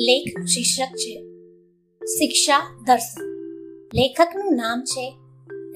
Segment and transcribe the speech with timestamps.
[0.00, 1.22] લેખનું શીર્ષક છે.
[2.06, 3.22] શિક્ષા દર્શન.
[3.94, 5.14] લેખકનું નામ છે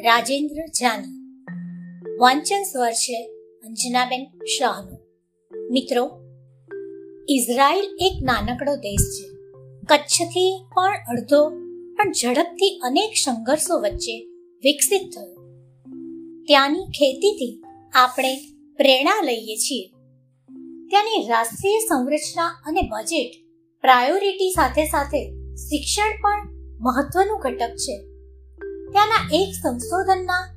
[0.05, 1.37] રાજેન્દ્ર જાની.
[2.19, 3.27] વાંચન સ્વર છે
[3.67, 4.99] અંજનાબેન શાહનું.
[5.71, 6.11] મિત્રો,
[7.29, 9.29] ઇઝરાયલ એક નાનકડો દેશ છે.
[9.85, 11.51] કચ્છથી પણ અડધો,
[11.95, 14.25] પણ ઝડપથી અનેક સંઘર્ષો વચ્ચે
[14.65, 15.35] વિકસિત થયો.
[16.47, 17.63] ત્યાંની ખેતીથી
[17.95, 18.37] આપણે
[18.77, 19.89] પ્રેરણા લઈએ છીએ.
[20.91, 23.44] ત્યાંની રાષ્ટ્રીય સંરચના અને બજેટ
[23.85, 26.49] પ્રાયોરિટી સાથે સાથે શિક્ષણ પણ
[26.81, 27.99] મહત્વનું ઘટક છે.
[28.93, 30.55] ત્યાંના એક સંશોધનના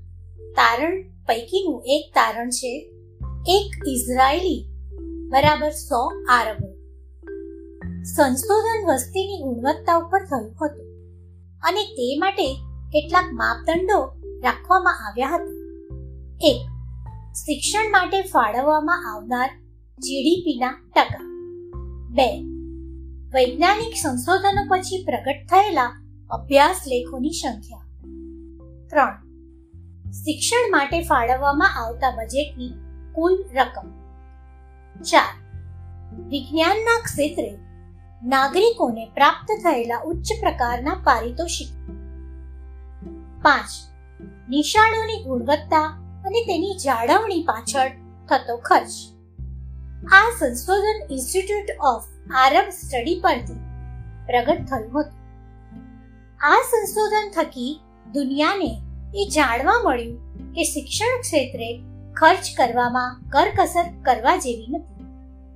[0.52, 2.92] તારણ પૈકીનું એક તારણ છે,
[3.48, 4.66] એક ઇઝરાયેલી,
[5.30, 6.68] બરાબર સો આરબો.
[8.04, 10.86] સંશોધન વસ્તીની ગુણવત્તા ઉપર થયું હતું
[11.64, 12.54] અને તે માટે
[12.88, 14.04] કેટલાક માપદંડો
[14.44, 15.56] રાખવામાં આવ્યા હતા.
[16.42, 16.62] એક,
[17.34, 19.50] શિક્ષણ માટે ફાળવવામાં આવનાર
[20.00, 21.24] જીડીપીના ટકા.
[22.10, 22.57] બે
[23.34, 27.80] વૈજ્ઞાનિક સંશોધનો પછી પ્રગટ થયેલા અભ્યાસ લેખોની સંખ્યા.
[28.90, 29.28] ત્રણ.
[30.12, 32.70] શિક્ષણ માટે ફાળવવામાં આવતા બજેટની
[33.14, 33.90] કુલ રકમ.
[35.02, 35.48] ચાર.
[36.28, 37.58] વિજ્ઞાનના ક્ષેત્રે
[38.24, 41.68] નાગરિકોને પ્રાપ્ત થયેલા ઉચ્ચ પ્રકારના પારિતોષિક.
[43.42, 43.70] પાંચ.
[44.50, 45.84] નિશાળોની ગુણવત્તા
[46.26, 47.90] અને તેની જાળવણી પાછળ
[48.30, 49.17] થતો ખર્ચ.
[50.08, 52.06] આ સંશોધન ઇન્સ્ટિટ્યૂટ ઓફ
[52.42, 53.58] આરબ સ્ટડી પરથી
[54.28, 55.10] પ્રગટ થયું હતું.
[56.42, 57.74] આ સંશોધન થકી
[58.14, 58.72] દુનિયાને
[59.16, 61.70] એ જાણવા મળ્યું કે શિક્ષણ ક્ષેત્રે
[62.16, 65.08] ખર્ચ કરવામાં કરકસર કરવા જેવી નથી,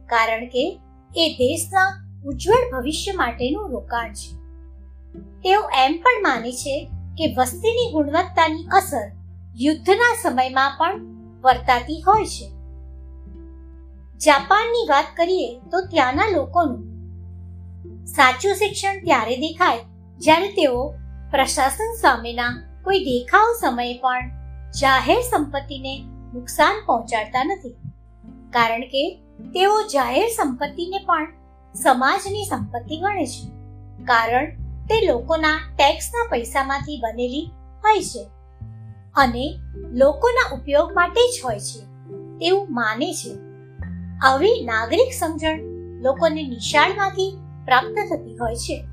[0.10, 0.66] કારણ કે
[1.12, 1.88] એ દેશના
[2.26, 4.30] ઉજ્જવળ ભવિષ્ય માટેનું રોકાણ છે.
[5.44, 6.80] તેઓ એમ પણ માને છે
[7.18, 9.06] કે વસ્તીની ગુણવત્તાની અસર
[9.60, 11.06] યુદ્ધના સમયમાં પણ
[11.42, 12.48] વર્તાતી હોય છે.
[14.26, 16.82] જાપાનની વાત કરીએ તો ત્યાંના લોકોનું.
[18.06, 19.80] સાચું શિક્ષણ ત્યારે દેખાય
[20.18, 20.94] જ્યારે તેઓ
[21.32, 24.32] પ્રશાસન સામેના કોઈ દેખાવ સમયે પણ
[24.82, 27.76] જાહેર સંપત્તિને નુકસાન પહોંચાડતા નથી.
[28.50, 29.16] કારણ કે
[29.54, 31.34] તેઓ જાહેર સંપત્તિને પણ
[31.76, 33.52] સમાજની સંપત્તિ ગણે છે.
[34.04, 34.50] કારણ
[34.86, 37.52] તે લોકોના ટેક્સના પૈસામાંથી બનેલી
[37.84, 38.28] હોય છે
[39.16, 39.60] અને
[39.92, 41.80] લોકોના ઉપયોગ માટે જ હોય છે.
[42.38, 43.51] તેવું માને છે.
[44.22, 45.60] આવી નાગરિક સમજણ
[46.02, 48.86] લોકોને નિશાળમાંથી પ્રાપ્ત થતી હોય છે.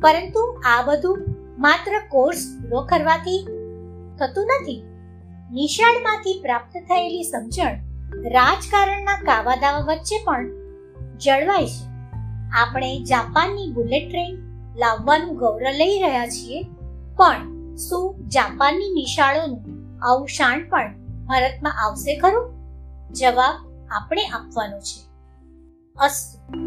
[0.00, 1.18] પરંતુ આ બધું
[1.58, 3.44] માત્ર કોર્સ પૂરો કરવાથી
[4.18, 4.82] થતું નથી.
[5.52, 7.74] નિશાળમાંથી પ્રાપ્ત થયેલી સમજણ
[8.22, 10.48] રાજકારણના કાવા દાવા વચ્ચે પણ
[11.18, 11.86] જળવાય છે.
[12.62, 14.36] આપણે જાપાનની બુલેટ ટ્રેન
[14.76, 16.62] લાવવાનું ગૌરવ લઈ રહ્યા છીએ,
[17.16, 17.36] પણ
[17.76, 19.64] શું જાપાનની નિશાળોનું
[20.02, 20.28] આવું
[20.70, 20.94] પણ
[21.26, 22.56] ભારતમાં આવશે ખરું?
[23.12, 25.06] જવાબ આપણે આપવાનું છે.
[25.98, 26.65] અસ્તુ.